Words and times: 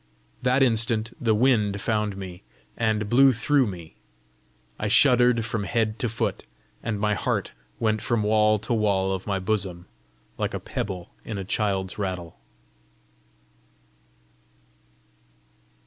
That 0.41 0.63
instant 0.63 1.15
the 1.23 1.35
wind 1.35 1.79
found 1.79 2.17
me 2.17 2.41
and 2.75 3.07
blew 3.07 3.31
through 3.33 3.67
me: 3.67 3.97
I 4.79 4.87
shuddered 4.87 5.45
from 5.45 5.65
head 5.65 5.99
to 5.99 6.09
foot, 6.09 6.43
and 6.81 6.99
my 6.99 7.13
heart 7.13 7.51
went 7.79 8.01
from 8.01 8.23
wall 8.23 8.57
to 8.57 8.73
wall 8.73 9.13
of 9.13 9.27
my 9.27 9.37
bosom, 9.37 9.85
like 10.39 10.55
a 10.55 10.59
pebble 10.59 11.11
in 11.23 11.37
a 11.37 11.45
child's 11.45 11.99
rattle. 11.99 12.39